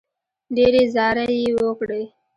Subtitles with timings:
[0.55, 2.03] ډېرې زارۍ یې وکړې.